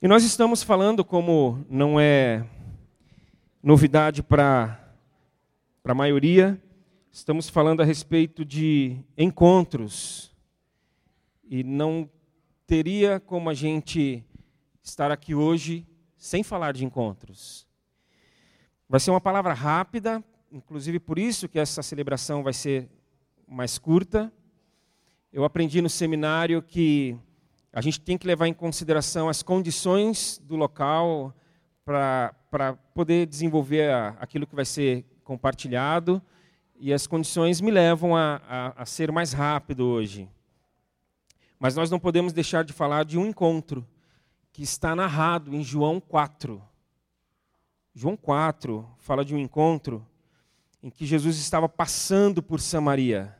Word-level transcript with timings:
E 0.00 0.06
nós 0.06 0.22
estamos 0.22 0.62
falando, 0.62 1.04
como 1.04 1.66
não 1.68 1.98
é 1.98 2.46
novidade 3.60 4.22
para 4.22 4.78
a 5.82 5.92
maioria, 5.92 6.56
estamos 7.10 7.48
falando 7.48 7.80
a 7.82 7.84
respeito 7.84 8.44
de 8.44 8.96
encontros. 9.16 10.32
E 11.42 11.64
não 11.64 12.08
teria 12.64 13.18
como 13.18 13.50
a 13.50 13.54
gente 13.54 14.24
estar 14.84 15.10
aqui 15.10 15.34
hoje 15.34 15.84
sem 16.16 16.44
falar 16.44 16.74
de 16.74 16.84
encontros. 16.84 17.66
Vai 18.88 19.00
ser 19.00 19.10
uma 19.10 19.20
palavra 19.20 19.52
rápida, 19.52 20.22
inclusive 20.52 21.00
por 21.00 21.18
isso 21.18 21.48
que 21.48 21.58
essa 21.58 21.82
celebração 21.82 22.44
vai 22.44 22.52
ser 22.52 22.88
mais 23.48 23.78
curta. 23.78 24.32
Eu 25.32 25.42
aprendi 25.42 25.82
no 25.82 25.90
seminário 25.90 26.62
que 26.62 27.18
a 27.72 27.80
gente 27.80 28.00
tem 28.00 28.16
que 28.16 28.26
levar 28.26 28.46
em 28.46 28.54
consideração 28.54 29.28
as 29.28 29.42
condições 29.42 30.40
do 30.42 30.56
local 30.56 31.34
para 31.84 32.76
poder 32.94 33.26
desenvolver 33.26 33.90
a, 33.90 34.08
aquilo 34.20 34.46
que 34.46 34.54
vai 34.54 34.64
ser 34.64 35.04
compartilhado, 35.24 36.22
e 36.80 36.92
as 36.92 37.06
condições 37.06 37.60
me 37.60 37.70
levam 37.70 38.16
a, 38.16 38.40
a, 38.48 38.82
a 38.82 38.86
ser 38.86 39.10
mais 39.10 39.32
rápido 39.32 39.86
hoje. 39.86 40.28
Mas 41.58 41.74
nós 41.74 41.90
não 41.90 41.98
podemos 41.98 42.32
deixar 42.32 42.64
de 42.64 42.72
falar 42.72 43.04
de 43.04 43.18
um 43.18 43.26
encontro 43.26 43.86
que 44.52 44.62
está 44.62 44.94
narrado 44.94 45.54
em 45.54 45.62
João 45.62 46.00
4. 46.00 46.62
João 47.94 48.16
4 48.16 48.88
fala 48.98 49.24
de 49.24 49.34
um 49.34 49.38
encontro 49.38 50.06
em 50.82 50.88
que 50.88 51.04
Jesus 51.04 51.36
estava 51.38 51.68
passando 51.68 52.42
por 52.42 52.60
Samaria. 52.60 53.36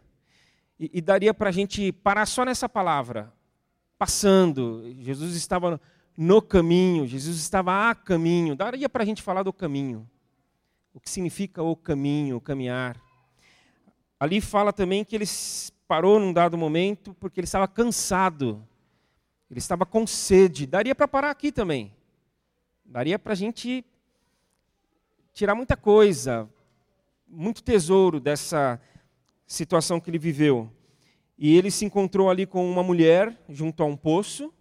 E, 0.78 0.90
e 0.94 1.00
daria 1.00 1.32
para 1.32 1.48
a 1.48 1.52
gente 1.52 1.92
parar 1.92 2.26
só 2.26 2.44
nessa 2.44 2.68
palavra, 2.68 3.32
passando. 3.98 4.84
Jesus 5.00 5.34
estava 5.34 5.80
no 6.16 6.40
caminho, 6.40 7.06
Jesus 7.06 7.38
estava 7.38 7.90
a 7.90 7.94
caminho. 7.94 8.54
Daria 8.54 8.88
para 8.88 9.02
a 9.02 9.06
gente 9.06 9.22
falar 9.22 9.42
do 9.42 9.52
caminho. 9.52 10.08
O 10.94 11.00
que 11.00 11.10
significa 11.10 11.62
o 11.62 11.76
caminho, 11.76 12.36
o 12.36 12.40
caminhar. 12.40 13.00
Ali 14.18 14.40
fala 14.40 14.72
também 14.72 15.04
que 15.04 15.14
ele 15.14 15.26
parou 15.86 16.18
num 16.18 16.32
dado 16.32 16.58
momento 16.58 17.14
porque 17.14 17.40
ele 17.40 17.44
estava 17.44 17.68
cansado. 17.68 18.66
Ele 19.50 19.58
estava 19.58 19.86
com 19.86 20.06
sede. 20.06 20.66
Daria 20.66 20.94
para 20.94 21.08
parar 21.08 21.30
aqui 21.30 21.50
também. 21.50 21.94
Daria 22.84 23.18
para 23.18 23.32
a 23.32 23.36
gente 23.36 23.84
tirar 25.32 25.54
muita 25.54 25.76
coisa, 25.76 26.48
muito 27.28 27.62
tesouro 27.62 28.18
dessa 28.18 28.80
situação 29.46 30.00
que 30.00 30.10
ele 30.10 30.18
viveu. 30.18 30.70
E 31.38 31.56
ele 31.56 31.70
se 31.70 31.84
encontrou 31.84 32.28
ali 32.28 32.44
com 32.44 32.68
uma 32.68 32.82
mulher 32.82 33.38
junto 33.48 33.80
a 33.82 33.86
um 33.86 33.96
poço, 33.96 34.52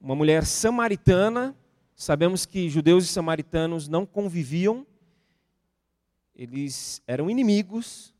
uma 0.00 0.16
mulher 0.16 0.44
samaritana. 0.44 1.56
Sabemos 1.94 2.44
que 2.44 2.68
judeus 2.68 3.04
e 3.04 3.08
samaritanos 3.08 3.86
não 3.86 4.04
conviviam, 4.04 4.84
eles 6.34 7.00
eram 7.06 7.30
inimigos. 7.30 8.12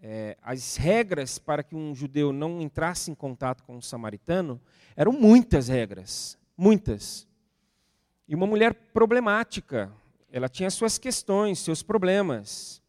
É, 0.00 0.36
as 0.42 0.76
regras 0.76 1.38
para 1.38 1.62
que 1.62 1.74
um 1.74 1.94
judeu 1.94 2.32
não 2.32 2.60
entrasse 2.60 3.10
em 3.10 3.14
contato 3.14 3.62
com 3.62 3.76
um 3.76 3.80
samaritano 3.80 4.60
eram 4.96 5.12
muitas 5.12 5.68
regras, 5.68 6.38
muitas. 6.56 7.26
E 8.26 8.34
uma 8.34 8.46
mulher 8.46 8.72
problemática, 8.72 9.92
ela 10.30 10.48
tinha 10.48 10.70
suas 10.70 10.96
questões, 10.96 11.58
seus 11.58 11.82
problemas. 11.82 12.82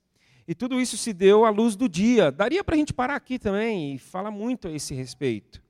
E 0.47 0.53
tudo 0.53 0.79
isso 0.79 0.97
se 0.97 1.11
deu 1.11 1.43
à 1.43 1.49
luz 1.49 1.75
do 1.75 1.89
dia. 1.89 2.31
Daria 2.31 2.63
para 2.63 2.75
a 2.75 2.77
gente 2.77 2.93
parar 2.93 3.15
aqui 3.15 3.39
também 3.39 3.95
e 3.95 3.97
falar 3.97 4.31
muito 4.31 4.67
a 4.67 4.71
esse 4.71 4.93
respeito. 4.93 5.61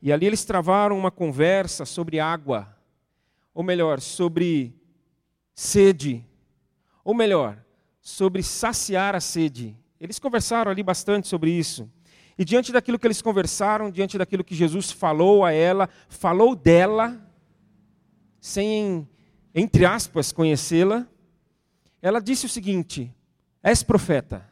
E 0.00 0.12
ali 0.12 0.26
eles 0.26 0.44
travaram 0.44 0.98
uma 0.98 1.10
conversa 1.10 1.84
sobre 1.84 2.18
água, 2.18 2.76
ou 3.54 3.62
melhor, 3.62 4.00
sobre 4.00 4.74
sede, 5.54 6.24
ou 7.04 7.14
melhor, 7.14 7.64
sobre 8.00 8.42
saciar 8.42 9.14
a 9.14 9.20
sede. 9.20 9.76
Eles 10.00 10.18
conversaram 10.18 10.70
ali 10.70 10.82
bastante 10.82 11.28
sobre 11.28 11.52
isso. 11.52 11.88
E 12.36 12.44
diante 12.44 12.72
daquilo 12.72 12.98
que 12.98 13.06
eles 13.06 13.22
conversaram, 13.22 13.90
diante 13.90 14.18
daquilo 14.18 14.42
que 14.42 14.54
Jesus 14.54 14.90
falou 14.90 15.44
a 15.44 15.52
ela, 15.52 15.88
falou 16.08 16.56
dela, 16.56 17.24
sem, 18.40 19.08
entre 19.54 19.84
aspas, 19.84 20.32
conhecê-la, 20.32 21.06
ela 22.00 22.20
disse 22.20 22.46
o 22.46 22.48
seguinte: 22.48 23.14
És 23.62 23.82
profeta. 23.82 24.50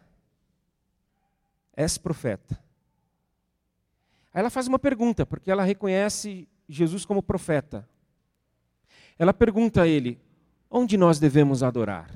És 1.74 1.98
profeta. 1.98 2.62
Aí 4.32 4.40
ela 4.40 4.50
faz 4.50 4.68
uma 4.68 4.78
pergunta, 4.78 5.26
porque 5.26 5.50
ela 5.50 5.64
reconhece 5.64 6.48
Jesus 6.68 7.04
como 7.04 7.22
profeta. 7.22 7.88
Ela 9.18 9.34
pergunta 9.34 9.82
a 9.82 9.88
ele: 9.88 10.20
onde 10.70 10.96
nós 10.96 11.18
devemos 11.18 11.62
adorar? 11.62 12.10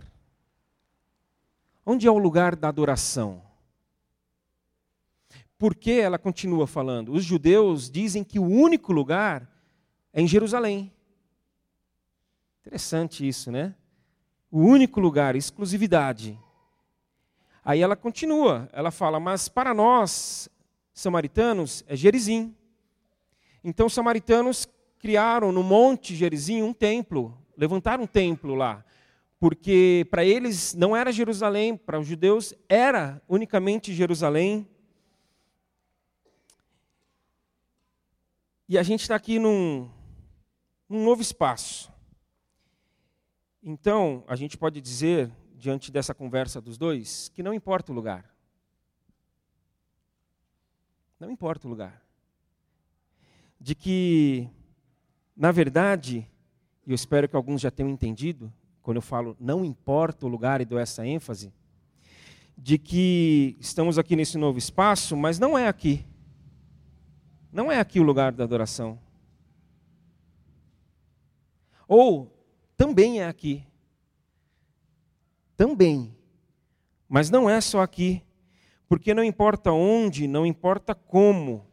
Onde 1.84 2.06
é 2.06 2.10
o 2.10 2.18
lugar 2.18 2.54
da 2.54 2.68
adoração? 2.68 3.42
Porque 5.58 5.92
ela 5.92 6.18
continua 6.18 6.66
falando: 6.66 7.12
os 7.12 7.24
judeus 7.24 7.90
dizem 7.90 8.22
que 8.22 8.38
o 8.38 8.46
único 8.46 8.92
lugar 8.92 9.50
é 10.12 10.22
em 10.22 10.28
Jerusalém. 10.28 10.92
Interessante 12.60 13.26
isso, 13.26 13.50
né? 13.50 13.74
O 14.50 14.60
único 14.60 15.00
lugar, 15.00 15.34
exclusividade. 15.34 16.38
Aí 17.64 17.80
ela 17.80 17.96
continua, 17.96 18.68
ela 18.72 18.90
fala, 18.90 19.18
mas 19.18 19.48
para 19.48 19.72
nós, 19.72 20.50
samaritanos, 20.92 21.82
é 21.88 21.96
Gerizim. 21.96 22.54
Então 23.62 23.86
os 23.86 23.94
samaritanos 23.94 24.68
criaram 24.98 25.50
no 25.50 25.62
monte 25.62 26.14
Gerizim 26.14 26.60
um 26.60 26.74
templo, 26.74 27.36
levantaram 27.56 28.04
um 28.04 28.06
templo 28.06 28.54
lá, 28.54 28.84
porque 29.40 30.06
para 30.10 30.22
eles 30.22 30.74
não 30.74 30.94
era 30.94 31.10
Jerusalém, 31.10 31.74
para 31.74 31.98
os 31.98 32.06
judeus 32.06 32.52
era 32.68 33.22
unicamente 33.26 33.94
Jerusalém. 33.94 34.68
E 38.68 38.76
a 38.76 38.82
gente 38.82 39.02
está 39.02 39.14
aqui 39.14 39.38
num, 39.38 39.88
num 40.86 41.02
novo 41.02 41.22
espaço. 41.22 41.90
Então, 43.62 44.22
a 44.26 44.36
gente 44.36 44.58
pode 44.58 44.80
dizer 44.80 45.30
diante 45.64 45.90
dessa 45.90 46.14
conversa 46.14 46.60
dos 46.60 46.76
dois, 46.76 47.30
que 47.30 47.42
não 47.42 47.54
importa 47.54 47.90
o 47.90 47.94
lugar. 47.94 48.30
Não 51.18 51.30
importa 51.30 51.66
o 51.66 51.70
lugar. 51.70 52.04
De 53.58 53.74
que, 53.74 54.46
na 55.34 55.50
verdade, 55.50 56.28
e 56.86 56.90
eu 56.90 56.94
espero 56.94 57.26
que 57.26 57.34
alguns 57.34 57.62
já 57.62 57.70
tenham 57.70 57.88
entendido, 57.88 58.52
quando 58.82 58.98
eu 58.98 59.02
falo 59.02 59.34
não 59.40 59.64
importa 59.64 60.26
o 60.26 60.28
lugar 60.28 60.60
e 60.60 60.66
dou 60.66 60.78
essa 60.78 61.06
ênfase, 61.06 61.50
de 62.58 62.76
que 62.76 63.56
estamos 63.58 63.98
aqui 63.98 64.14
nesse 64.14 64.36
novo 64.36 64.58
espaço, 64.58 65.16
mas 65.16 65.38
não 65.38 65.56
é 65.56 65.66
aqui. 65.66 66.04
Não 67.50 67.72
é 67.72 67.80
aqui 67.80 67.98
o 67.98 68.02
lugar 68.02 68.32
da 68.32 68.44
adoração. 68.44 69.00
Ou 71.88 72.30
também 72.76 73.22
é 73.22 73.26
aqui, 73.26 73.66
também. 75.56 76.14
Mas 77.08 77.30
não 77.30 77.48
é 77.48 77.60
só 77.60 77.80
aqui, 77.80 78.22
porque 78.88 79.14
não 79.14 79.24
importa 79.24 79.72
onde, 79.72 80.26
não 80.26 80.44
importa 80.44 80.94
como. 80.94 81.66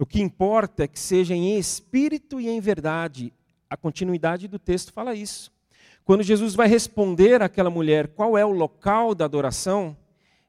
O 0.00 0.04
que 0.04 0.20
importa 0.20 0.84
é 0.84 0.88
que 0.88 0.98
seja 0.98 1.34
em 1.34 1.56
espírito 1.58 2.40
e 2.40 2.48
em 2.48 2.60
verdade. 2.60 3.32
A 3.70 3.76
continuidade 3.76 4.48
do 4.48 4.58
texto 4.58 4.92
fala 4.92 5.14
isso. 5.14 5.52
Quando 6.04 6.22
Jesus 6.22 6.54
vai 6.54 6.68
responder 6.68 7.42
àquela 7.42 7.70
mulher 7.70 8.08
qual 8.08 8.36
é 8.36 8.44
o 8.44 8.50
local 8.50 9.14
da 9.14 9.24
adoração, 9.24 9.96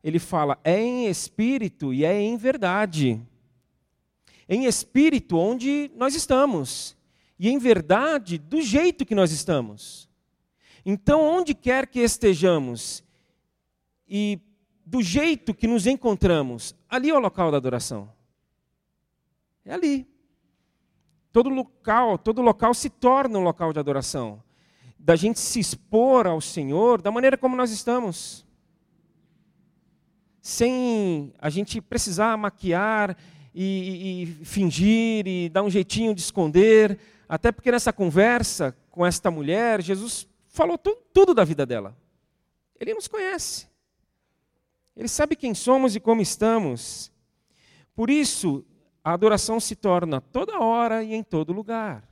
ele 0.03 0.19
fala: 0.19 0.59
é 0.63 0.79
em 0.79 1.07
espírito 1.07 1.93
e 1.93 2.03
é 2.03 2.19
em 2.19 2.35
verdade. 2.37 3.21
Em 4.47 4.65
espírito, 4.65 5.37
onde 5.37 5.89
nós 5.95 6.13
estamos, 6.13 6.95
e 7.39 7.49
em 7.49 7.57
verdade, 7.57 8.37
do 8.37 8.61
jeito 8.61 9.05
que 9.05 9.15
nós 9.15 9.31
estamos. 9.31 10.07
Então, 10.85 11.21
onde 11.21 11.55
quer 11.55 11.87
que 11.87 11.99
estejamos 11.99 13.03
e 14.07 14.39
do 14.85 15.01
jeito 15.01 15.53
que 15.53 15.65
nos 15.65 15.87
encontramos, 15.87 16.75
ali 16.87 17.09
é 17.09 17.13
o 17.13 17.19
local 17.19 17.49
da 17.49 17.57
adoração. 17.57 18.13
É 19.65 19.73
ali. 19.73 20.07
Todo 21.31 21.49
local, 21.49 22.19
todo 22.19 22.41
local 22.41 22.73
se 22.73 22.89
torna 22.89 23.39
um 23.39 23.43
local 23.43 23.73
de 23.73 23.79
adoração. 23.79 24.43
Da 24.97 25.15
gente 25.15 25.39
se 25.39 25.59
expor 25.59 26.27
ao 26.27 26.39
Senhor 26.39 27.01
da 27.01 27.11
maneira 27.11 27.35
como 27.35 27.57
nós 27.57 27.71
estamos. 27.71 28.45
Sem 30.39 31.33
a 31.39 31.49
gente 31.49 31.81
precisar 31.81 32.37
maquiar 32.37 33.17
e, 33.55 34.21
e 34.21 34.45
fingir 34.45 35.27
e 35.27 35.49
dar 35.49 35.63
um 35.63 35.69
jeitinho 35.69 36.13
de 36.13 36.21
esconder. 36.21 36.99
Até 37.27 37.51
porque 37.51 37.71
nessa 37.71 37.91
conversa 37.91 38.77
com 38.91 39.03
esta 39.03 39.31
mulher, 39.31 39.81
Jesus 39.81 40.27
falou 40.55 40.77
tu, 40.77 40.95
tudo 41.13 41.33
da 41.33 41.43
vida 41.43 41.65
dela. 41.65 41.95
Ele 42.79 42.93
nos 42.93 43.07
conhece. 43.07 43.67
Ele 44.95 45.07
sabe 45.07 45.35
quem 45.35 45.53
somos 45.53 45.95
e 45.95 45.99
como 45.99 46.21
estamos. 46.21 47.11
Por 47.93 48.09
isso, 48.09 48.65
a 49.03 49.13
adoração 49.13 49.59
se 49.59 49.75
torna 49.75 50.21
toda 50.21 50.59
hora 50.59 51.03
e 51.03 51.13
em 51.13 51.23
todo 51.23 51.53
lugar. 51.53 52.09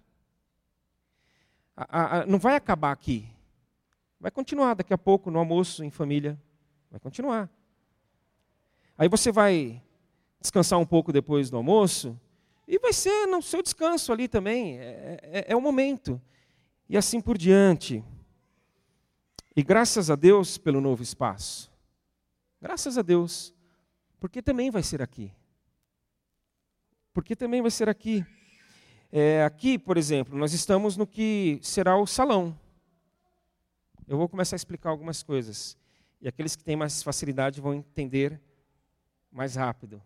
A, 1.75 2.19
a, 2.19 2.25
não 2.25 2.37
vai 2.37 2.55
acabar 2.55 2.91
aqui. 2.91 3.27
Vai 4.19 4.29
continuar 4.29 4.75
daqui 4.75 4.93
a 4.93 4.97
pouco 4.97 5.31
no 5.31 5.39
almoço 5.39 5.83
em 5.83 5.89
família. 5.89 6.39
Vai 6.91 6.99
continuar. 6.99 7.49
Aí 8.97 9.07
você 9.07 9.31
vai 9.31 9.81
descansar 10.39 10.77
um 10.77 10.85
pouco 10.85 11.11
depois 11.11 11.49
do 11.49 11.57
almoço 11.57 12.19
e 12.67 12.77
vai 12.77 12.93
ser 12.93 13.25
no 13.27 13.41
seu 13.41 13.63
descanso 13.63 14.11
ali 14.11 14.27
também. 14.27 14.77
É, 14.77 15.19
é, 15.23 15.45
é 15.49 15.55
o 15.55 15.61
momento. 15.61 16.21
E 16.87 16.97
assim 16.97 17.19
por 17.19 17.37
diante. 17.37 18.03
E 19.55 19.63
graças 19.63 20.09
a 20.09 20.15
Deus 20.15 20.57
pelo 20.57 20.81
novo 20.81 21.03
espaço. 21.03 21.71
Graças 22.61 22.97
a 22.97 23.01
Deus. 23.01 23.53
Porque 24.19 24.41
também 24.41 24.71
vai 24.71 24.83
ser 24.83 25.01
aqui 25.01 25.31
porque 27.13 27.35
também 27.35 27.61
vai 27.61 27.71
ser 27.71 27.87
aqui. 27.87 28.25
É, 29.11 29.43
aqui, 29.43 29.77
por 29.77 29.95
exemplo, 29.95 30.37
nós 30.37 30.51
estamos 30.53 30.97
no 30.97 31.05
que 31.05 31.59
será 31.61 31.95
o 31.95 32.07
salão. 32.07 32.57
Eu 34.07 34.17
vou 34.17 34.27
começar 34.27 34.55
a 34.55 34.57
explicar 34.57 34.89
algumas 34.89 35.21
coisas. 35.21 35.77
E 36.19 36.27
aqueles 36.27 36.55
que 36.55 36.63
têm 36.63 36.75
mais 36.75 37.03
facilidade 37.03 37.61
vão 37.61 37.75
entender 37.75 38.41
mais 39.31 39.55
rápido. 39.55 40.01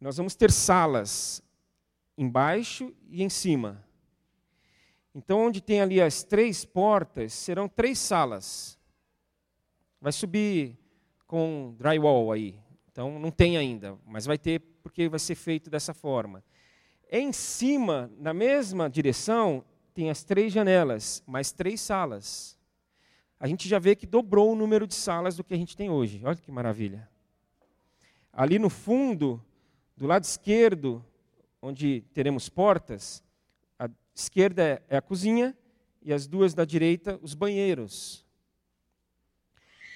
Nós 0.00 0.16
vamos 0.16 0.34
ter 0.34 0.52
salas 0.52 1.42
embaixo 2.16 2.94
e 3.08 3.22
em 3.22 3.28
cima. 3.28 3.84
Então, 5.14 5.40
onde 5.46 5.60
tem 5.60 5.80
ali 5.80 6.00
as 6.00 6.22
três 6.22 6.64
portas, 6.64 7.32
serão 7.32 7.68
três 7.68 7.98
salas. 7.98 8.78
Vai 10.00 10.12
subir 10.12 10.78
com 11.26 11.74
drywall 11.78 12.32
aí. 12.32 12.58
Então, 12.90 13.18
não 13.18 13.30
tem 13.30 13.56
ainda, 13.56 13.98
mas 14.06 14.24
vai 14.24 14.38
ter 14.38 14.60
porque 14.82 15.08
vai 15.08 15.18
ser 15.18 15.34
feito 15.34 15.70
dessa 15.70 15.94
forma. 15.94 16.42
Em 17.10 17.32
cima, 17.32 18.10
na 18.18 18.34
mesma 18.34 18.88
direção, 18.88 19.64
tem 19.94 20.10
as 20.10 20.24
três 20.24 20.52
janelas, 20.52 21.22
mais 21.26 21.52
três 21.52 21.80
salas. 21.80 22.58
A 23.38 23.46
gente 23.46 23.68
já 23.68 23.78
vê 23.78 23.94
que 23.94 24.06
dobrou 24.06 24.52
o 24.52 24.56
número 24.56 24.86
de 24.86 24.94
salas 24.94 25.36
do 25.36 25.44
que 25.44 25.52
a 25.52 25.56
gente 25.56 25.76
tem 25.76 25.90
hoje. 25.90 26.22
Olha 26.24 26.36
que 26.36 26.50
maravilha. 26.50 27.08
Ali 28.32 28.58
no 28.58 28.70
fundo, 28.70 29.42
do 29.96 30.06
lado 30.06 30.24
esquerdo, 30.24 31.04
onde 31.60 32.02
teremos 32.14 32.48
portas, 32.48 33.22
esquerda 34.14 34.82
é 34.88 34.96
a 34.96 35.02
cozinha 35.02 35.56
e 36.02 36.12
as 36.12 36.26
duas 36.26 36.54
da 36.54 36.64
direita, 36.64 37.18
os 37.22 37.34
banheiros. 37.34 38.26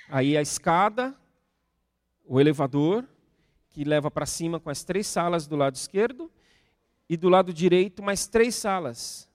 Aí 0.08 0.36
a 0.36 0.42
escada, 0.42 1.14
o 2.24 2.40
elevador 2.40 3.04
que 3.70 3.84
leva 3.84 4.10
para 4.10 4.24
cima 4.24 4.58
com 4.58 4.70
as 4.70 4.84
três 4.84 5.06
salas 5.06 5.46
do 5.46 5.56
lado 5.56 5.74
esquerdo 5.74 6.30
e 7.08 7.16
do 7.16 7.28
lado 7.28 7.52
direito 7.52 8.02
mais 8.02 8.26
três 8.26 8.54
salas. 8.54 9.28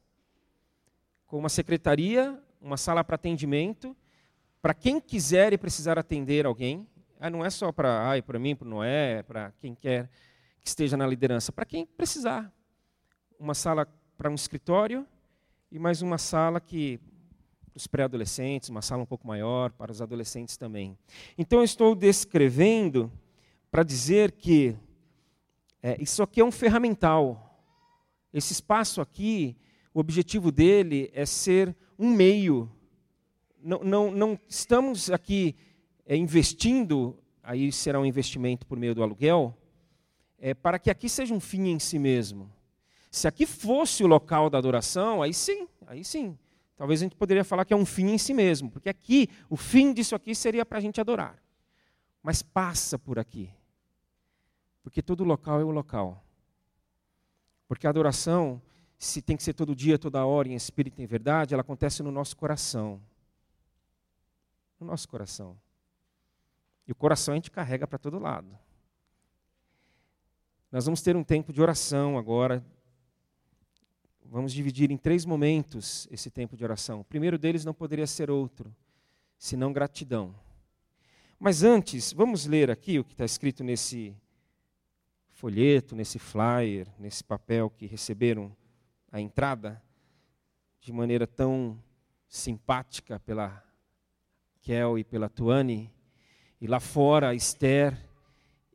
Com 1.28 1.38
uma 1.38 1.50
secretaria, 1.50 2.42
uma 2.60 2.78
sala 2.78 3.04
para 3.04 3.16
atendimento, 3.16 3.96
para 4.62 4.74
quem 4.74 5.00
quiser 5.00 5.54
e 5.54 5.58
precisar 5.58 6.00
atender 6.00 6.46
alguém. 6.46 6.88
Ah, 7.20 7.30
não 7.30 7.46
é 7.46 7.50
só 7.50 7.72
para 7.72 8.08
ai, 8.08 8.22
para 8.22 8.40
mim, 8.40 8.56
para 8.56 8.68
Noé, 8.68 9.24
para 9.24 9.52
quem 9.60 9.76
quer 9.76 10.10
que 10.60 10.68
esteja 10.68 10.96
na 10.96 11.06
liderança, 11.06 11.52
para 11.52 11.66
quem 11.66 11.86
precisar. 11.86 12.52
Uma 13.40 13.54
sala 13.54 13.88
para 14.22 14.30
um 14.30 14.36
escritório 14.36 15.04
e 15.72 15.80
mais 15.80 16.04
uma 16.04 16.20
sala 16.20 16.62
que 16.62 17.00
para 17.72 17.78
os 17.78 17.88
pré-adolescentes, 17.88 18.70
uma 18.70 18.84
sala 18.84 19.02
um 19.02 19.06
pouco 19.08 19.28
maior 19.28 19.72
para 19.72 19.92
os 19.92 20.00
adolescentes 20.00 20.58
também. 20.58 20.96
Então 21.36 21.58
eu 21.58 21.66
estou 21.66 21.96
descrevendo 21.96 23.12
para 23.72 23.82
dizer 23.82 24.34
que 24.34 24.76
é, 25.82 26.00
isso 26.00 26.22
aqui 26.22 26.40
é 26.40 26.46
um 26.46 26.52
ferramental. 26.52 27.60
Esse 28.32 28.54
espaço 28.54 29.02
aqui, 29.02 29.58
o 29.92 30.00
objetivo 30.00 30.52
dele 30.52 31.10
é 31.16 31.26
ser 31.26 31.76
um 31.98 32.14
meio. 32.14 32.72
Não, 33.60 33.80
não, 33.80 34.12
não 34.12 34.40
estamos 34.48 35.10
aqui 35.10 35.56
é, 36.06 36.16
investindo, 36.16 37.18
aí 37.42 37.72
será 37.72 38.00
um 38.00 38.06
investimento 38.06 38.68
por 38.68 38.78
meio 38.78 38.94
do 38.94 39.02
aluguel, 39.02 39.58
é, 40.38 40.54
para 40.54 40.78
que 40.78 40.92
aqui 40.92 41.10
seja 41.10 41.34
um 41.34 41.40
fim 41.40 41.70
em 41.70 41.80
si 41.80 41.98
mesmo. 41.98 42.61
Se 43.12 43.28
aqui 43.28 43.46
fosse 43.46 44.06
o 44.06 44.08
local 44.08 44.50
da 44.50 44.58
adoração, 44.58 45.22
aí 45.22 45.34
sim, 45.34 45.68
aí 45.86 46.04
sim. 46.04 46.40
Talvez 46.78 47.02
a 47.02 47.04
gente 47.04 47.16
poderia 47.16 47.44
falar 47.44 47.66
que 47.66 47.74
é 47.74 47.78
um 47.78 47.86
fim 47.86 48.08
em 48.08 48.18
si 48.18 48.34
mesmo, 48.34 48.72
porque 48.72 48.88
aqui, 48.88 49.30
o 49.50 49.58
fim 49.58 49.94
disso 49.94 50.16
aqui 50.16 50.34
seria 50.34 50.66
para 50.66 50.78
a 50.78 50.82
gente 50.82 51.00
adorar. 51.02 51.38
Mas 52.24 52.42
passa 52.42 52.98
por 52.98 53.20
aqui. 53.20 53.54
Porque 54.82 55.02
todo 55.02 55.26
local 55.26 55.60
é 55.60 55.64
o 55.64 55.72
local. 55.72 56.24
Porque 57.68 57.86
a 57.86 57.90
adoração, 57.90 58.62
se 58.98 59.22
tem 59.22 59.36
que 59.36 59.44
ser 59.44 59.54
todo 59.54 59.76
dia, 59.76 60.00
toda 60.00 60.26
hora, 60.26 60.48
em 60.48 60.56
espírito 60.56 61.02
e 61.02 61.04
em 61.04 61.08
verdade, 61.08 61.54
ela 61.54 61.62
acontece 61.62 62.02
no 62.02 62.12
nosso 62.12 62.36
coração. 62.38 63.02
No 64.80 64.88
nosso 64.88 65.08
coração. 65.08 65.60
E 66.88 66.92
o 66.92 66.96
coração 66.96 67.34
a 67.34 67.38
gente 67.38 67.52
carrega 67.52 67.86
para 67.86 68.00
todo 68.00 68.18
lado. 68.18 68.58
Nós 70.72 70.86
vamos 70.86 71.02
ter 71.02 71.16
um 71.16 71.24
tempo 71.24 71.52
de 71.52 71.62
oração 71.62 72.18
agora. 72.18 72.66
Vamos 74.34 74.54
dividir 74.54 74.90
em 74.92 74.96
três 74.96 75.26
momentos 75.26 76.08
esse 76.10 76.32
tempo 76.32 76.56
de 76.56 76.64
oração. 76.64 77.02
O 77.02 77.04
primeiro 77.04 77.38
deles 77.38 77.66
não 77.66 77.74
poderia 77.74 78.08
ser 78.08 78.32
outro, 78.32 78.74
senão 79.38 79.74
gratidão. 79.74 80.34
Mas 81.38 81.64
antes, 81.64 82.14
vamos 82.14 82.46
ler 82.46 82.72
aqui 82.72 82.98
o 82.98 83.04
que 83.04 83.12
está 83.12 83.26
escrito 83.26 83.62
nesse 83.62 84.16
folheto, 85.32 85.98
nesse 85.98 86.18
flyer, 86.18 86.88
nesse 86.98 87.22
papel 87.22 87.70
que 87.70 87.86
receberam 87.86 88.56
a 89.12 89.20
entrada, 89.20 89.84
de 90.80 90.94
maneira 90.94 91.28
tão 91.28 91.78
simpática 92.30 93.20
pela 93.20 93.62
Kel 94.62 94.98
e 94.98 95.04
pela 95.04 95.28
Tuane, 95.28 95.94
e 96.62 96.68
lá 96.68 96.80
fora 96.80 97.32
a 97.32 97.36
Esther 97.36 97.98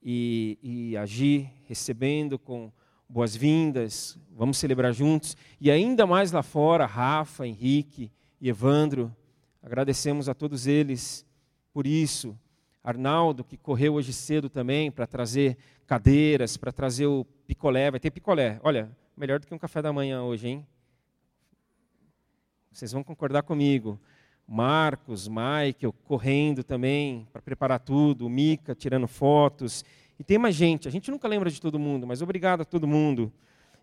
e, 0.02 0.58
e 0.62 0.96
a 0.98 1.06
Gi 1.06 1.50
recebendo 1.64 2.38
com 2.38 2.70
boas-vindas, 3.08 4.18
vamos 4.30 4.58
celebrar 4.58 4.92
juntos, 4.92 5.36
e 5.60 5.70
ainda 5.70 6.06
mais 6.06 6.32
lá 6.32 6.42
fora, 6.42 6.86
Rafa, 6.86 7.46
Henrique 7.46 8.10
e 8.40 8.48
Evandro, 8.48 9.14
agradecemos 9.62 10.28
a 10.28 10.34
todos 10.34 10.66
eles 10.66 11.24
por 11.72 11.86
isso. 11.86 12.38
Arnaldo, 12.82 13.42
que 13.42 13.56
correu 13.56 13.94
hoje 13.94 14.12
cedo 14.12 14.48
também 14.48 14.92
para 14.92 15.08
trazer 15.08 15.58
cadeiras, 15.88 16.56
para 16.56 16.70
trazer 16.70 17.06
o 17.06 17.24
picolé. 17.44 17.90
Vai 17.90 17.98
ter 17.98 18.12
picolé. 18.12 18.60
Olha, 18.62 18.90
melhor 19.16 19.40
do 19.40 19.46
que 19.46 19.52
um 19.52 19.58
café 19.58 19.82
da 19.82 19.92
manhã 19.92 20.22
hoje, 20.22 20.46
hein? 20.46 20.66
Vocês 22.70 22.92
vão 22.92 23.02
concordar 23.02 23.42
comigo. 23.42 23.98
Marcos, 24.46 25.26
Michael, 25.26 25.92
correndo 26.04 26.62
também 26.62 27.26
para 27.32 27.42
preparar 27.42 27.80
tudo. 27.80 28.28
Mica 28.28 28.72
tirando 28.72 29.08
fotos. 29.08 29.84
E 30.18 30.25
tem 30.25 30.38
mais 30.38 30.54
gente. 30.54 30.88
A 30.88 30.90
gente 30.90 31.11
nunca 31.11 31.28
lembra 31.28 31.50
de 31.50 31.61
todo 31.61 31.78
mundo, 31.78 32.06
mas 32.06 32.23
obrigado 32.23 32.62
a 32.62 32.64
todo 32.64 32.87
mundo. 32.87 33.32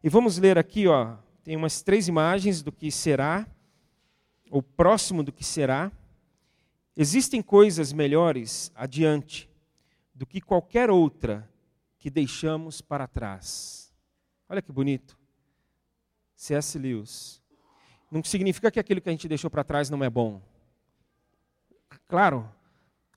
E 0.04 0.10
vamos 0.10 0.38
ler 0.38 0.58
aqui, 0.58 0.88
ó. 0.88 1.16
Tem 1.44 1.56
umas 1.56 1.82
três 1.82 2.08
imagens 2.08 2.62
do 2.62 2.72
que 2.72 2.92
será, 2.92 3.48
ou 4.50 4.62
próximo 4.62 5.24
do 5.24 5.32
que 5.32 5.44
será. 5.44 5.92
Existem 6.96 7.42
coisas 7.42 7.92
melhores 7.92 8.72
adiante 8.76 9.50
do 10.14 10.26
que 10.26 10.40
qualquer 10.40 10.90
outra 10.90 11.50
que 11.98 12.10
deixamos 12.10 12.82
para 12.82 13.08
trás. 13.08 13.94
Olha 14.48 14.62
que 14.62 14.72
bonito. 14.72 15.18
C.S. 16.36 16.78
Lewis. 16.78 17.42
Não 18.12 18.24
significa 18.24 18.70
que 18.70 18.80
aquilo 18.80 19.02
que 19.02 19.10
a 19.10 19.12
gente 19.12 19.28
deixou 19.28 19.50
para 19.50 19.64
trás 19.64 19.90
não 19.90 20.04
é 20.04 20.10
bom. 20.10 20.42
Claro, 22.08 22.48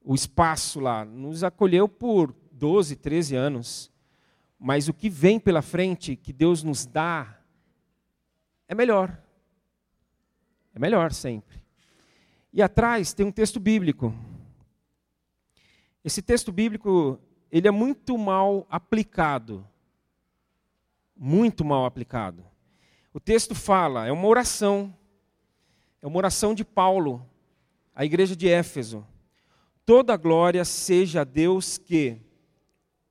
o 0.02 0.14
espaço 0.14 0.80
lá 0.80 1.04
nos 1.04 1.44
acolheu 1.44 1.88
por 1.88 2.34
12, 2.56 2.96
13 2.96 3.36
anos. 3.36 3.92
Mas 4.58 4.88
o 4.88 4.94
que 4.94 5.10
vem 5.10 5.38
pela 5.38 5.62
frente, 5.62 6.16
que 6.16 6.32
Deus 6.32 6.62
nos 6.62 6.86
dá, 6.86 7.38
é 8.66 8.74
melhor. 8.74 9.22
É 10.74 10.78
melhor 10.78 11.12
sempre. 11.12 11.62
E 12.52 12.62
atrás 12.62 13.12
tem 13.12 13.26
um 13.26 13.32
texto 13.32 13.60
bíblico. 13.60 14.14
Esse 16.02 16.22
texto 16.22 16.50
bíblico 16.50 17.20
ele 17.50 17.68
é 17.68 17.70
muito 17.70 18.16
mal 18.16 18.66
aplicado. 18.70 19.66
Muito 21.16 21.64
mal 21.64 21.84
aplicado. 21.84 22.44
O 23.12 23.20
texto 23.20 23.54
fala, 23.54 24.06
é 24.06 24.12
uma 24.12 24.26
oração. 24.26 24.94
É 26.02 26.06
uma 26.06 26.18
oração 26.18 26.54
de 26.54 26.64
Paulo, 26.64 27.26
à 27.94 28.04
igreja 28.04 28.36
de 28.36 28.48
Éfeso. 28.48 29.06
Toda 29.84 30.16
glória 30.16 30.64
seja 30.64 31.22
a 31.22 31.24
Deus 31.24 31.78
que, 31.78 32.20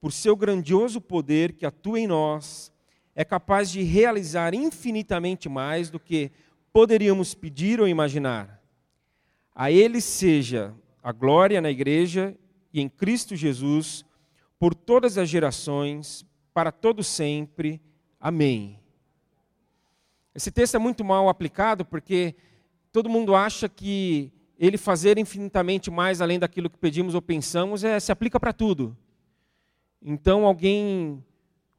por 0.06 0.12
seu 0.12 0.36
grandioso 0.36 1.02
poder 1.02 1.54
que 1.54 1.66
atua 1.66 2.00
em 2.00 2.06
nós, 2.06 2.72
é 3.16 3.26
capaz 3.26 3.72
de 3.72 3.82
realizar 3.82 4.54
infinitamente 4.54 5.50
mais 5.50 5.90
do 5.90 6.00
que 6.00 6.32
poderíamos 6.72 7.34
pedir 7.34 7.82
ou 7.82 7.88
imaginar. 7.88 8.62
A 9.56 9.72
Ele 9.72 10.00
seja 10.00 10.76
a 11.02 11.12
glória 11.12 11.60
na 11.60 11.72
igreja 11.72 12.38
e 12.72 12.80
em 12.80 12.88
Cristo 12.88 13.36
Jesus 13.36 14.06
por 14.60 14.76
todas 14.76 15.18
as 15.18 15.28
gerações, 15.28 16.24
para 16.54 16.72
todo 16.72 17.04
sempre. 17.04 17.82
Amém. 18.22 18.80
Esse 20.36 20.52
texto 20.52 20.76
é 20.76 20.80
muito 20.80 21.04
mal 21.04 21.30
aplicado 21.30 21.84
porque 21.84 22.36
todo 22.92 23.10
mundo 23.10 23.34
acha 23.34 23.68
que 23.68 24.32
ele 24.60 24.78
fazer 24.78 25.18
infinitamente 25.18 25.90
mais 25.90 26.22
além 26.22 26.38
daquilo 26.38 26.70
que 26.70 26.78
pedimos 26.78 27.16
ou 27.16 27.24
pensamos 27.24 27.84
é, 27.84 28.00
se 28.00 28.12
aplica 28.12 28.40
para 28.40 28.54
tudo. 28.54 28.96
Então 30.08 30.46
alguém 30.46 31.26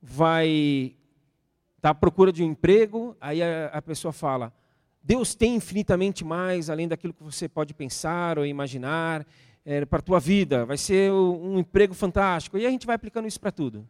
vai 0.03 0.49
estar 0.49 1.81
tá 1.81 1.91
à 1.91 1.95
procura 1.95 2.33
de 2.33 2.43
um 2.43 2.51
emprego, 2.51 3.17
aí 3.21 3.41
a, 3.41 3.67
a 3.67 3.81
pessoa 3.81 4.13
fala: 4.13 4.53
Deus 5.01 5.37
tem 5.37 5.55
infinitamente 5.55 6.25
mais 6.25 6.69
além 6.69 6.89
daquilo 6.89 7.15
que 7.15 7.23
você 7.23 7.49
pode 7.49 7.73
pensar 7.73 8.37
ou 8.37 8.45
imaginar 8.45 9.25
é, 9.65 9.85
para 9.85 10.01
a 10.01 10.03
tua 10.03 10.19
vida. 10.19 10.67
Vai 10.67 10.77
ser 10.77 11.13
um 11.13 11.57
emprego 11.57 11.95
fantástico. 11.95 12.59
E 12.59 12.67
a 12.67 12.71
gente 12.71 12.85
vai 12.85 12.97
aplicando 12.97 13.29
isso 13.29 13.39
para 13.39 13.53
tudo. 13.53 13.89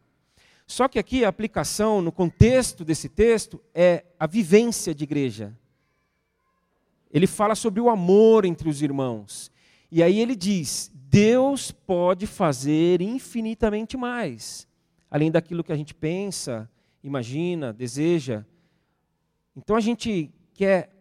Só 0.67 0.87
que 0.87 0.99
aqui 0.99 1.25
a 1.25 1.29
aplicação, 1.29 1.99
no 1.99 2.11
contexto 2.11 2.85
desse 2.85 3.09
texto, 3.09 3.59
é 3.73 4.05
a 4.19 4.27
vivência 4.27 4.93
de 4.93 5.03
igreja. 5.03 5.51
Ele 7.11 7.25
fala 7.25 7.55
sobre 7.55 7.81
o 7.81 7.89
amor 7.89 8.45
entre 8.45 8.69
os 8.69 8.83
irmãos. 8.83 9.49
E 9.91 10.03
aí 10.03 10.19
ele 10.19 10.35
diz: 10.35 10.91
Deus 11.09 11.71
pode 11.71 12.27
fazer 12.27 13.01
infinitamente 13.01 13.95
mais, 13.95 14.67
além 15.09 15.31
daquilo 15.31 15.63
que 15.63 15.71
a 15.71 15.75
gente 15.75 15.93
pensa, 15.93 16.69
imagina, 17.01 17.71
deseja. 17.71 18.45
Então 19.55 19.75
a 19.75 19.79
gente 19.79 20.29
quer 20.53 20.91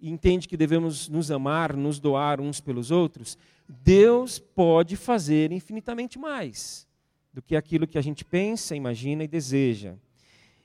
e 0.00 0.10
entende 0.10 0.48
que 0.48 0.56
devemos 0.56 1.08
nos 1.08 1.30
amar, 1.30 1.76
nos 1.76 1.98
doar 1.98 2.40
uns 2.40 2.60
pelos 2.60 2.90
outros. 2.90 3.38
Deus 3.68 4.38
pode 4.38 4.96
fazer 4.96 5.52
infinitamente 5.52 6.18
mais 6.18 6.86
do 7.32 7.42
que 7.42 7.56
aquilo 7.56 7.86
que 7.86 7.98
a 7.98 8.02
gente 8.02 8.24
pensa, 8.24 8.74
imagina 8.74 9.24
e 9.24 9.28
deseja. 9.28 9.94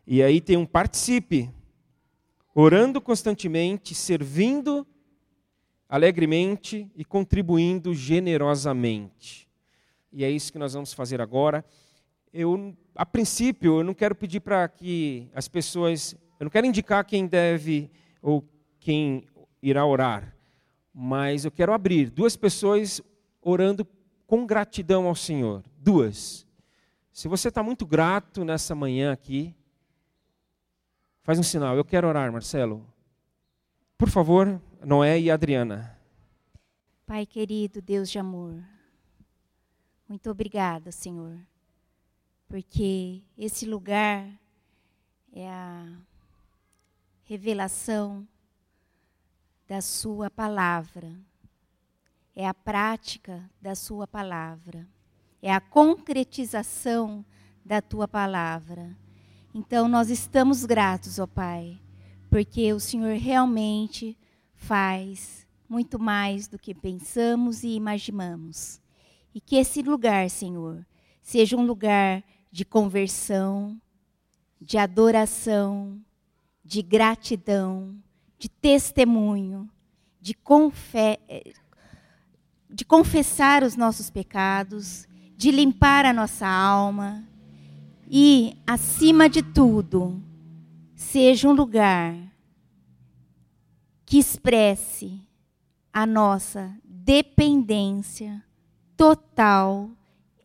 E 0.05 0.21
aí 0.21 0.41
tem 0.41 0.57
um 0.57 0.65
participe, 0.65 1.49
orando 2.53 2.99
constantemente, 2.99 3.95
servindo 3.95 4.85
alegremente 5.93 6.89
e 6.95 7.05
contribuindo 7.05 7.93
generosamente. 7.93 9.47
E 10.11 10.23
é 10.23 10.31
isso 10.31 10.51
que 10.51 10.57
nós 10.57 10.73
vamos 10.73 10.91
fazer 10.91 11.21
agora. 11.21 11.63
Eu, 12.33 12.75
a 12.95 13.05
princípio, 13.05 13.77
eu 13.77 13.83
não 13.83 13.93
quero 13.93 14.15
pedir 14.15 14.39
para 14.39 14.67
que 14.67 15.29
as 15.35 15.47
pessoas, 15.47 16.15
eu 16.39 16.45
não 16.45 16.49
quero 16.49 16.65
indicar 16.65 17.05
quem 17.05 17.27
deve 17.27 17.91
ou 18.23 18.43
quem 18.79 19.27
irá 19.61 19.85
orar, 19.85 20.35
mas 20.91 21.45
eu 21.45 21.51
quero 21.51 21.71
abrir 21.71 22.09
duas 22.09 22.35
pessoas 22.35 22.99
orando 23.39 23.85
com 24.25 24.47
gratidão 24.47 25.05
ao 25.07 25.13
Senhor. 25.13 25.61
Duas. 25.77 26.43
Se 27.11 27.27
você 27.27 27.49
está 27.49 27.61
muito 27.61 27.85
grato 27.85 28.43
nessa 28.43 28.73
manhã 28.73 29.13
aqui, 29.13 29.55
faz 31.21 31.37
um 31.37 31.43
sinal. 31.43 31.77
Eu 31.77 31.85
quero 31.85 32.07
orar, 32.07 32.31
Marcelo. 32.31 32.83
Por 33.95 34.09
favor, 34.09 34.59
Noé 34.85 35.19
e 35.19 35.31
Adriana. 35.31 35.97
Pai 37.05 37.25
querido, 37.25 37.81
Deus 37.81 38.09
de 38.09 38.19
amor, 38.19 38.63
muito 40.07 40.29
obrigada, 40.29 40.91
Senhor, 40.91 41.37
porque 42.47 43.21
esse 43.37 43.65
lugar 43.65 44.27
é 45.31 45.49
a 45.49 45.97
revelação 47.23 48.27
da 49.67 49.81
Sua 49.81 50.29
palavra, 50.29 51.11
é 52.35 52.47
a 52.47 52.53
prática 52.53 53.49
da 53.61 53.75
Sua 53.75 54.07
palavra 54.07 54.87
é 55.43 55.53
a 55.53 55.59
concretização 55.59 57.23
da 57.65 57.81
tua 57.81 58.07
palavra. 58.07 58.95
Então 59.53 59.89
nós 59.89 60.09
estamos 60.09 60.63
gratos, 60.63 61.19
ó 61.19 61.27
Pai, 61.27 61.77
porque 62.29 62.71
o 62.71 62.79
Senhor 62.79 63.17
realmente 63.17 64.17
faz 64.67 65.45
muito 65.67 65.99
mais 65.99 66.47
do 66.47 66.57
que 66.57 66.73
pensamos 66.73 67.63
e 67.63 67.69
imaginamos. 67.69 68.81
E 69.33 69.41
que 69.41 69.55
esse 69.55 69.81
lugar, 69.81 70.29
Senhor, 70.29 70.85
seja 71.21 71.57
um 71.57 71.65
lugar 71.65 72.23
de 72.51 72.63
conversão, 72.63 73.79
de 74.61 74.77
adoração, 74.77 75.99
de 76.63 76.81
gratidão, 76.81 77.95
de 78.37 78.47
testemunho, 78.47 79.69
de, 80.21 80.33
confe 80.33 81.19
de 82.69 82.85
confessar 82.85 83.63
os 83.63 83.75
nossos 83.75 84.09
pecados 84.09 85.07
de 85.35 85.51
limpar 85.51 86.05
a 86.05 86.13
nossa 86.13 86.47
alma 86.47 87.27
e, 88.07 88.57
acima 88.65 89.27
de 89.27 89.41
tudo, 89.41 90.21
seja 90.95 91.49
um 91.49 91.53
lugar 91.53 92.32
que 94.13 94.19
expresse 94.19 95.19
a 95.91 96.05
nossa 96.05 96.79
dependência 96.85 98.45
total 98.95 99.89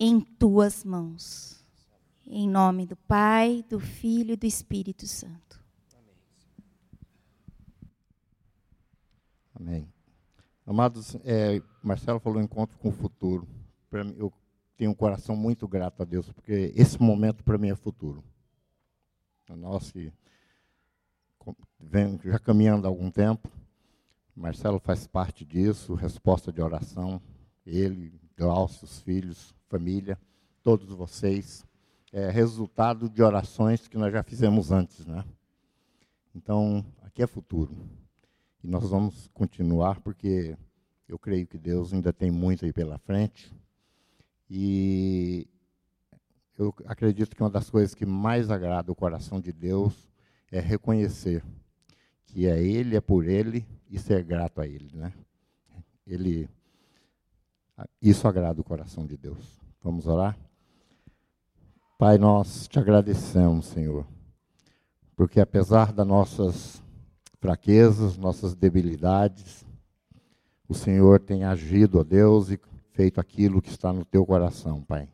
em 0.01 0.23
tuas 0.23 0.83
mãos. 0.83 1.63
Em 2.27 2.49
nome 2.49 2.87
do 2.87 2.97
Pai, 2.97 3.63
do 3.69 3.79
Filho 3.79 4.33
e 4.33 4.37
do 4.39 4.47
Espírito 4.47 5.07
Santo. 5.07 5.63
Amém. 9.55 9.87
Amados, 10.65 11.19
é, 11.23 11.61
Marcelo 11.83 12.21
falou 12.21 12.41
encontro 12.41 12.79
com 12.79 12.89
o 12.89 12.93
futuro. 12.93 13.47
Mim, 13.93 14.15
eu 14.17 14.33
tenho 14.79 14.93
um 14.93 14.95
coração 14.95 15.37
muito 15.37 15.69
grato 15.69 16.01
a 16.01 16.07
Deus, 16.07 16.33
porque 16.33 16.73
esse 16.75 16.99
momento 16.99 17.45
para 17.45 17.59
mim 17.59 17.69
é 17.69 17.77
futuro. 17.77 18.25
Nós 19.47 19.93
que 19.93 20.11
vem 21.79 22.19
já 22.25 22.39
caminhando 22.39 22.87
há 22.87 22.89
algum 22.89 23.11
tempo, 23.11 23.58
Marcelo 24.39 24.79
faz 24.79 25.07
parte 25.07 25.45
disso, 25.45 25.95
resposta 25.95 26.53
de 26.53 26.63
oração, 26.63 27.21
ele, 27.67 28.13
Glaucio, 28.37 28.85
os 28.85 29.01
filhos, 29.01 29.53
família, 29.69 30.17
todos 30.63 30.91
vocês, 30.91 31.67
é 32.13 32.31
resultado 32.31 33.11
de 33.11 33.21
orações 33.23 33.89
que 33.89 33.99
nós 33.99 34.13
já 34.13 34.23
fizemos 34.23 34.71
antes, 34.71 35.05
né? 35.05 35.25
Então, 36.35 36.85
aqui 37.03 37.23
é 37.23 37.27
futuro. 37.27 37.77
E 38.63 38.69
nós 38.69 38.89
vamos 38.89 39.29
continuar 39.35 40.01
porque 40.01 40.57
eu 41.09 41.19
creio 41.19 41.47
que 41.47 41.59
Deus 41.59 41.93
ainda 41.93 42.13
tem 42.13 42.31
muito 42.31 42.65
aí 42.65 42.73
pela 42.73 42.97
frente. 42.97 43.53
E 44.49 45.49
eu 46.57 46.73
acredito 46.87 47.35
que 47.35 47.43
uma 47.43 47.51
das 47.51 47.69
coisas 47.69 47.95
que 47.95 48.07
mais 48.07 48.51
agrada 48.51 48.93
o 48.93 48.97
coração 48.97 49.41
de 49.41 49.53
Deus 49.53 50.09
é 50.51 50.61
reconhecer 50.61 51.43
que 52.29 52.47
é 52.47 52.63
Ele, 52.63 52.97
é 52.97 53.01
por 53.01 53.27
Ele 53.27 53.67
e 53.91 53.99
ser 53.99 54.23
grato 54.23 54.61
a 54.61 54.67
Ele, 54.67 54.91
né? 54.95 55.13
Ele, 56.07 56.49
isso 58.01 58.27
agrada 58.27 58.61
o 58.61 58.65
coração 58.65 59.07
de 59.07 59.17
Deus. 59.17 59.59
Vamos 59.83 60.07
orar? 60.07 60.39
Pai, 61.99 62.17
nós 62.17 62.69
te 62.69 62.79
agradecemos, 62.79 63.67
Senhor, 63.67 64.07
porque 65.17 65.41
apesar 65.41 65.93
das 65.93 66.07
nossas 66.07 66.83
fraquezas, 67.41 68.17
nossas 68.17 68.55
debilidades, 68.55 69.65
o 70.69 70.75
Senhor 70.75 71.21
tem 71.21 71.45
agido, 71.45 71.99
ó 71.99 72.05
Deus, 72.05 72.51
e 72.51 72.61
feito 72.93 73.21
aquilo 73.21 73.63
que 73.63 73.71
está 73.71 73.93
no 73.93 74.05
teu 74.05 74.25
coração, 74.25 74.83
Pai. 74.83 75.09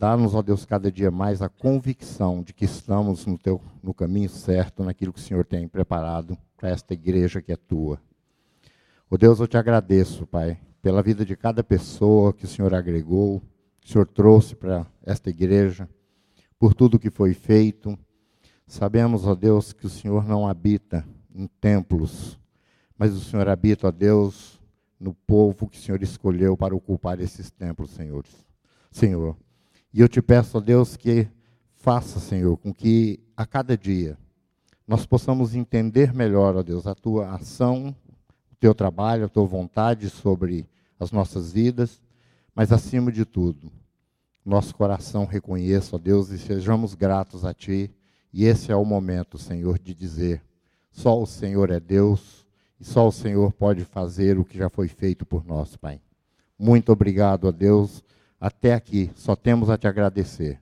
Dá-nos, 0.00 0.34
ó 0.34 0.40
Deus, 0.40 0.64
cada 0.64 0.90
dia 0.90 1.10
mais 1.10 1.42
a 1.42 1.48
convicção 1.50 2.42
de 2.42 2.54
que 2.54 2.64
estamos 2.64 3.26
no, 3.26 3.36
teu, 3.36 3.60
no 3.82 3.92
caminho 3.92 4.30
certo, 4.30 4.82
naquilo 4.82 5.12
que 5.12 5.20
o 5.20 5.22
Senhor 5.22 5.44
tem 5.44 5.68
preparado 5.68 6.38
para 6.56 6.70
esta 6.70 6.94
igreja 6.94 7.42
que 7.42 7.52
é 7.52 7.56
tua. 7.56 8.00
Ó 9.10 9.18
Deus, 9.18 9.40
eu 9.40 9.46
te 9.46 9.58
agradeço, 9.58 10.26
Pai, 10.26 10.58
pela 10.80 11.02
vida 11.02 11.22
de 11.22 11.36
cada 11.36 11.62
pessoa 11.62 12.32
que 12.32 12.46
o 12.46 12.48
Senhor 12.48 12.74
agregou, 12.74 13.42
que 13.78 13.88
o 13.88 13.92
Senhor 13.92 14.06
trouxe 14.06 14.56
para 14.56 14.86
esta 15.02 15.28
igreja, 15.28 15.86
por 16.58 16.72
tudo 16.72 16.98
que 16.98 17.10
foi 17.10 17.34
feito. 17.34 17.94
Sabemos, 18.66 19.26
ó 19.26 19.34
Deus, 19.34 19.74
que 19.74 19.84
o 19.84 19.90
Senhor 19.90 20.26
não 20.26 20.48
habita 20.48 21.06
em 21.34 21.46
templos, 21.60 22.40
mas 22.96 23.12
o 23.12 23.20
Senhor 23.20 23.46
habita, 23.50 23.88
ó 23.88 23.90
Deus, 23.90 24.58
no 24.98 25.12
povo 25.12 25.68
que 25.68 25.76
o 25.76 25.82
Senhor 25.82 26.02
escolheu 26.02 26.56
para 26.56 26.74
ocupar 26.74 27.20
esses 27.20 27.50
templos, 27.50 27.90
senhores. 27.90 28.46
Senhor. 28.90 29.36
E 29.92 30.00
eu 30.00 30.08
te 30.08 30.22
peço, 30.22 30.58
ó 30.58 30.60
Deus, 30.60 30.96
que 30.96 31.26
faça, 31.74 32.20
Senhor, 32.20 32.56
com 32.56 32.72
que 32.72 33.20
a 33.36 33.44
cada 33.44 33.76
dia 33.76 34.16
nós 34.86 35.06
possamos 35.06 35.54
entender 35.54 36.12
melhor, 36.12 36.56
ó 36.56 36.62
Deus, 36.62 36.86
a 36.86 36.94
tua 36.94 37.30
ação, 37.34 37.94
o 38.52 38.56
teu 38.56 38.74
trabalho, 38.74 39.24
a 39.24 39.28
tua 39.28 39.46
vontade 39.46 40.10
sobre 40.10 40.68
as 40.98 41.12
nossas 41.12 41.52
vidas, 41.52 42.00
mas 42.54 42.72
acima 42.72 43.10
de 43.10 43.24
tudo, 43.24 43.70
nosso 44.44 44.74
coração 44.74 45.24
reconheça, 45.24 45.96
ó 45.96 45.98
Deus, 45.98 46.30
e 46.30 46.38
sejamos 46.38 46.94
gratos 46.94 47.44
a 47.44 47.54
ti. 47.54 47.90
E 48.32 48.44
esse 48.44 48.72
é 48.72 48.76
o 48.76 48.84
momento, 48.84 49.38
Senhor, 49.38 49.78
de 49.78 49.94
dizer: 49.94 50.42
só 50.90 51.20
o 51.20 51.26
Senhor 51.26 51.70
é 51.70 51.80
Deus 51.80 52.46
e 52.80 52.84
só 52.84 53.06
o 53.06 53.12
Senhor 53.12 53.52
pode 53.52 53.84
fazer 53.84 54.38
o 54.38 54.44
que 54.44 54.56
já 54.56 54.68
foi 54.68 54.88
feito 54.88 55.26
por 55.26 55.44
nós, 55.44 55.76
Pai. 55.76 56.00
Muito 56.58 56.90
obrigado 56.90 57.46
a 57.46 57.50
Deus. 57.50 58.02
Até 58.40 58.72
aqui, 58.72 59.10
só 59.14 59.36
temos 59.36 59.68
a 59.68 59.76
te 59.76 59.86
agradecer. 59.86 60.58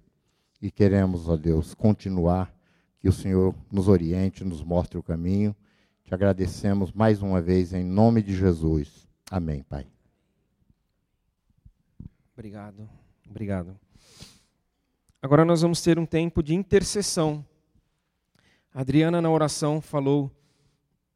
e 0.61 0.73
queremos, 0.73 1.28
ó 1.28 1.37
Deus, 1.37 1.73
continuar, 1.73 2.52
que 2.99 3.08
o 3.08 3.12
Senhor 3.12 3.54
nos 3.70 3.87
oriente, 3.87 4.42
nos 4.42 4.61
mostre 4.64 4.99
o 4.99 5.02
caminho. 5.04 5.54
Te 6.02 6.12
agradecemos 6.12 6.90
mais 6.90 7.23
uma 7.23 7.40
vez 7.40 7.73
em 7.73 7.85
nome 7.85 8.20
de 8.20 8.35
Jesus. 8.35 9.08
Amém, 9.30 9.62
Pai. 9.62 9.87
Obrigado, 12.32 12.88
obrigado. 13.30 13.78
Agora 15.23 15.44
nós 15.44 15.62
vamos 15.62 15.80
ter 15.80 15.97
um 15.97 16.06
tempo 16.06 16.42
de 16.42 16.56
intercessão. 16.56 17.47
A 18.75 18.80
Adriana, 18.80 19.23
na 19.23 19.30
oração, 19.30 19.80
falou 19.80 20.28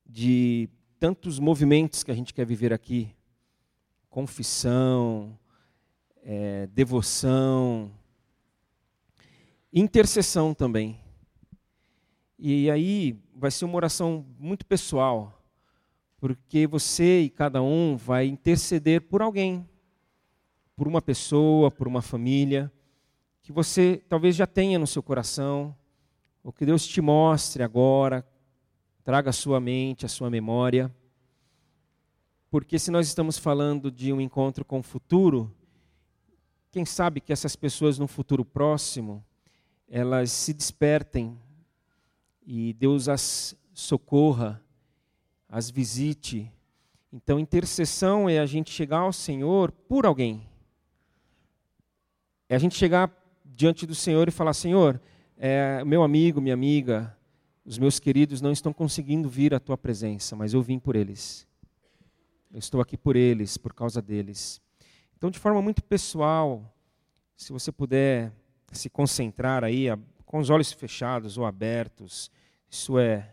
de 0.06 0.68
tantos 1.00 1.40
movimentos 1.40 2.04
que 2.04 2.12
a 2.12 2.14
gente 2.14 2.32
quer 2.32 2.46
viver 2.46 2.72
aqui: 2.72 3.12
confissão, 4.08 5.36
é, 6.22 6.66
devoção, 6.68 7.90
intercessão 9.72 10.54
também. 10.54 11.00
E 12.38 12.70
aí 12.70 13.18
vai 13.34 13.50
ser 13.50 13.64
uma 13.64 13.76
oração 13.76 14.24
muito 14.38 14.64
pessoal, 14.64 15.42
porque 16.18 16.66
você 16.66 17.22
e 17.22 17.30
cada 17.30 17.62
um 17.62 17.96
vai 17.96 18.26
interceder 18.26 19.02
por 19.02 19.22
alguém, 19.22 19.68
por 20.76 20.86
uma 20.86 21.02
pessoa, 21.02 21.70
por 21.70 21.86
uma 21.86 22.02
família, 22.02 22.70
que 23.42 23.52
você 23.52 24.02
talvez 24.08 24.36
já 24.36 24.46
tenha 24.46 24.78
no 24.78 24.86
seu 24.86 25.02
coração, 25.02 25.74
ou 26.44 26.52
que 26.52 26.66
Deus 26.66 26.86
te 26.86 27.00
mostre 27.00 27.62
agora, 27.62 28.26
traga 29.04 29.30
a 29.30 29.32
sua 29.32 29.60
mente, 29.60 30.06
a 30.06 30.08
sua 30.08 30.30
memória. 30.30 30.92
Porque 32.50 32.78
se 32.78 32.90
nós 32.90 33.06
estamos 33.06 33.38
falando 33.38 33.90
de 33.90 34.12
um 34.12 34.20
encontro 34.20 34.64
com 34.64 34.80
o 34.80 34.82
futuro, 34.82 35.52
quem 36.72 36.86
sabe 36.86 37.20
que 37.20 37.34
essas 37.34 37.54
pessoas 37.54 37.98
no 37.98 38.08
futuro 38.08 38.46
próximo, 38.46 39.22
elas 39.86 40.32
se 40.32 40.54
despertem 40.54 41.38
e 42.46 42.72
Deus 42.72 43.10
as 43.10 43.54
socorra, 43.74 44.60
as 45.46 45.70
visite. 45.70 46.50
Então, 47.12 47.38
intercessão 47.38 48.26
é 48.26 48.38
a 48.38 48.46
gente 48.46 48.70
chegar 48.70 49.00
ao 49.00 49.12
Senhor 49.12 49.70
por 49.70 50.06
alguém. 50.06 50.48
É 52.48 52.56
a 52.56 52.58
gente 52.58 52.74
chegar 52.74 53.12
diante 53.44 53.84
do 53.84 53.94
Senhor 53.94 54.26
e 54.26 54.30
falar: 54.30 54.54
Senhor, 54.54 54.98
é, 55.36 55.84
meu 55.84 56.02
amigo, 56.02 56.40
minha 56.40 56.54
amiga, 56.54 57.14
os 57.66 57.76
meus 57.76 58.00
queridos 58.00 58.40
não 58.40 58.50
estão 58.50 58.72
conseguindo 58.72 59.28
vir 59.28 59.52
à 59.52 59.60
tua 59.60 59.76
presença, 59.76 60.34
mas 60.34 60.54
eu 60.54 60.62
vim 60.62 60.78
por 60.78 60.96
eles. 60.96 61.46
Eu 62.50 62.58
estou 62.58 62.80
aqui 62.80 62.96
por 62.96 63.14
eles, 63.14 63.58
por 63.58 63.74
causa 63.74 64.00
deles. 64.00 64.61
Então, 65.22 65.30
de 65.30 65.38
forma 65.38 65.62
muito 65.62 65.84
pessoal, 65.84 66.68
se 67.36 67.52
você 67.52 67.70
puder 67.70 68.32
se 68.72 68.90
concentrar 68.90 69.62
aí, 69.62 69.86
com 70.26 70.40
os 70.40 70.50
olhos 70.50 70.72
fechados 70.72 71.38
ou 71.38 71.46
abertos, 71.46 72.28
isso 72.68 72.98
é 72.98 73.32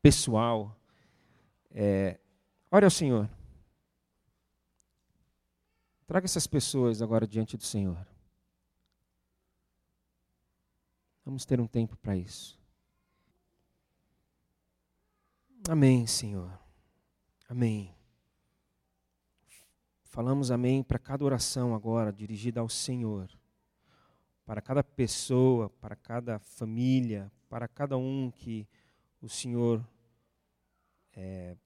pessoal. 0.00 0.80
É, 1.72 2.20
ore 2.70 2.84
ao 2.84 2.90
Senhor. 2.90 3.28
Traga 6.06 6.24
essas 6.24 6.46
pessoas 6.46 7.02
agora 7.02 7.26
diante 7.26 7.56
do 7.56 7.64
Senhor. 7.64 8.06
Vamos 11.24 11.44
ter 11.44 11.60
um 11.60 11.66
tempo 11.66 11.96
para 11.96 12.16
isso. 12.16 12.56
Amém, 15.68 16.06
Senhor. 16.06 16.56
Amém. 17.48 17.97
Falamos 20.18 20.50
amém 20.50 20.82
para 20.82 20.98
cada 20.98 21.24
oração 21.24 21.72
agora 21.72 22.12
dirigida 22.12 22.58
ao 22.58 22.68
Senhor 22.68 23.30
para 24.44 24.60
cada 24.60 24.82
pessoa, 24.82 25.70
para 25.70 25.94
cada 25.94 26.40
família, 26.40 27.30
para 27.48 27.68
cada 27.68 27.96
um 27.96 28.28
que 28.28 28.66
o 29.22 29.28
Senhor 29.28 29.80
é, 31.12 31.56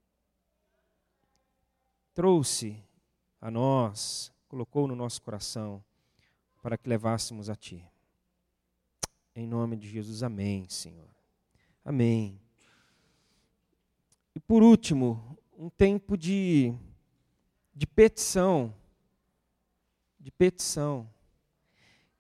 trouxe 2.13 2.77
a 3.41 3.51
nós, 3.51 4.31
colocou 4.47 4.87
no 4.87 4.95
nosso 4.95 5.23
coração, 5.23 5.83
para 6.61 6.77
que 6.77 6.91
levássemos 6.91 7.49
a 7.49 7.57
Ti. 7.57 7.83
Em 9.35 9.47
nome 9.47 9.79
de 9.79 9.89
Jesus, 9.89 10.23
amém, 10.23 10.69
Senhor. 10.69 11.09
Amém. 11.83 12.39
E 14.35 14.41
por 14.41 14.63
último, 14.63 15.39
um 15.57 15.71
tempo 15.71 16.19
de, 16.19 16.75
de 17.75 17.87
petição. 17.87 18.73
De 20.21 20.31
petição. 20.31 21.09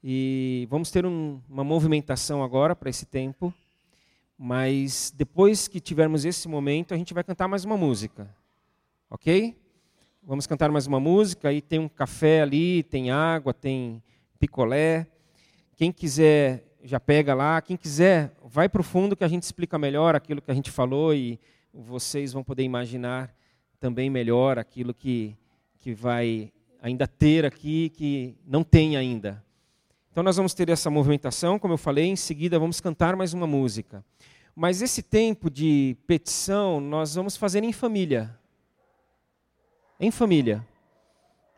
E 0.02 0.66
vamos 0.70 0.90
ter 0.90 1.06
um, 1.06 1.40
uma 1.48 1.62
movimentação 1.62 2.42
agora 2.42 2.74
para 2.74 2.90
esse 2.90 3.06
tempo. 3.06 3.52
Mas 4.36 5.12
depois 5.14 5.68
que 5.68 5.78
tivermos 5.78 6.24
esse 6.24 6.48
momento, 6.48 6.92
a 6.92 6.96
gente 6.96 7.14
vai 7.14 7.22
cantar 7.22 7.46
mais 7.46 7.64
uma 7.64 7.76
música. 7.76 8.34
Ok? 9.08 9.56
Vamos 10.22 10.46
cantar 10.46 10.70
mais 10.70 10.86
uma 10.86 10.98
música. 10.98 11.48
Aí 11.48 11.60
tem 11.60 11.78
um 11.78 11.88
café 11.88 12.42
ali, 12.42 12.82
tem 12.82 13.10
água, 13.10 13.54
tem 13.54 14.02
picolé. 14.38 15.06
Quem 15.76 15.92
quiser, 15.92 16.64
já 16.82 16.98
pega 16.98 17.34
lá. 17.34 17.60
Quem 17.60 17.76
quiser, 17.76 18.34
vai 18.44 18.68
para 18.68 18.80
o 18.80 18.84
fundo 18.84 19.14
que 19.14 19.22
a 19.22 19.28
gente 19.28 19.44
explica 19.44 19.78
melhor 19.78 20.16
aquilo 20.16 20.42
que 20.42 20.50
a 20.50 20.54
gente 20.54 20.70
falou 20.70 21.14
e 21.14 21.38
vocês 21.72 22.32
vão 22.32 22.42
poder 22.42 22.64
imaginar 22.64 23.34
também 23.78 24.10
melhor 24.10 24.58
aquilo 24.58 24.92
que, 24.92 25.36
que 25.82 25.92
vai 25.92 26.52
ainda 26.80 27.08
ter 27.08 27.44
aqui, 27.44 27.90
que 27.90 28.36
não 28.46 28.62
tem 28.62 28.96
ainda. 28.96 29.44
Então 30.12 30.22
nós 30.22 30.36
vamos 30.36 30.54
ter 30.54 30.68
essa 30.68 30.88
movimentação, 30.88 31.58
como 31.58 31.74
eu 31.74 31.78
falei, 31.78 32.06
em 32.06 32.14
seguida 32.14 32.56
vamos 32.56 32.80
cantar 32.80 33.16
mais 33.16 33.34
uma 33.34 33.48
música. 33.48 34.04
Mas 34.54 34.80
esse 34.80 35.02
tempo 35.02 35.50
de 35.50 35.96
petição 36.06 36.80
nós 36.80 37.16
vamos 37.16 37.36
fazer 37.36 37.64
em 37.64 37.72
família. 37.72 38.38
Em 39.98 40.12
família. 40.12 40.64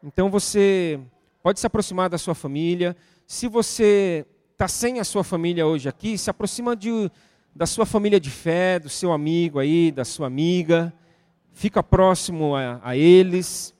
Então 0.03 0.31
você 0.31 0.99
pode 1.43 1.61
se 1.61 1.67
aproximar 1.67 2.09
da 2.09 2.17
sua 2.17 2.35
família. 2.35 2.97
Se 3.27 3.47
você 3.47 4.25
está 4.53 4.67
sem 4.67 5.01
a 5.01 5.05
sua 5.05 5.23
família 5.23 5.67
hoje 5.67 5.87
aqui, 5.87 6.17
se 6.17 6.31
aproxima 6.31 6.75
de, 6.75 7.11
da 7.55 7.67
sua 7.67 7.85
família 7.85 8.19
de 8.19 8.31
fé, 8.31 8.79
do 8.79 8.89
seu 8.89 9.13
amigo 9.13 9.59
aí, 9.59 9.93
da 9.93 10.05
sua 10.05 10.29
amiga. 10.29 10.95
Fica 11.53 11.83
próximo 11.83 12.57
a, 12.57 12.81
a 12.83 12.97
eles. 12.97 13.74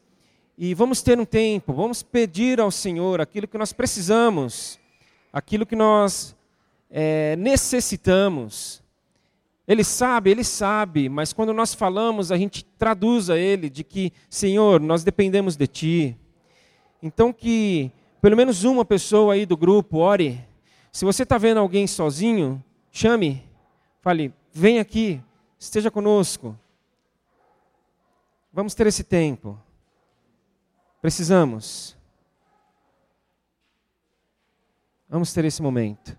E 0.57 0.73
vamos 0.75 1.03
ter 1.03 1.19
um 1.19 1.25
tempo, 1.25 1.73
vamos 1.73 2.03
pedir 2.03 2.61
ao 2.61 2.71
Senhor 2.71 3.21
aquilo 3.21 3.49
que 3.49 3.59
nós 3.59 3.73
precisamos, 3.73 4.79
aquilo 5.33 5.67
que 5.67 5.75
nós 5.75 6.37
é, 6.91 7.35
necessitamos. 7.37 8.83
Ele 9.67 9.83
sabe, 9.83 10.31
ele 10.31 10.45
sabe, 10.45 11.09
mas 11.09 11.33
quando 11.33 11.53
nós 11.53 11.75
falamos, 11.75 12.31
a 12.31 12.37
gente 12.37 12.65
traduz 12.65 13.31
a 13.31 13.39
ele 13.39 13.69
de 13.69 13.83
que, 13.83 14.13
Senhor, 14.31 14.81
nós 14.81 15.03
dependemos 15.03 15.57
de 15.57 15.67
Ti. 15.67 16.17
Então 17.03 17.33
que 17.33 17.91
pelo 18.25 18.39
menos 18.39 18.65
uma 18.65 18.87
pessoa 18.87 19.35
aí 19.35 19.45
do 19.45 19.55
grupo 19.55 19.99
ore. 19.99 20.43
Se 20.91 21.05
você 21.05 21.25
está 21.25 21.37
vendo 21.37 21.59
alguém 21.59 21.87
sozinho, 21.87 22.65
chame, 22.91 23.45
fale, 24.01 24.33
vem 24.51 24.79
aqui, 24.79 25.21
esteja 25.59 25.91
conosco. 25.91 26.59
Vamos 28.51 28.75
ter 28.75 28.87
esse 28.87 29.05
tempo. 29.05 29.61
Precisamos. 31.05 31.95
Vamos 35.07 35.35
ter 35.35 35.45
esse 35.45 35.61
momento. 35.61 36.17